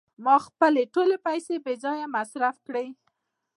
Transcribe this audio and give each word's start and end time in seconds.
ما 0.23 0.35
خپلې 0.45 0.83
ټولې 0.93 1.17
پیسې 1.27 1.55
بې 1.63 1.73
ځایه 1.83 2.05
مصرف 2.15 2.55
کړې. 2.67 2.87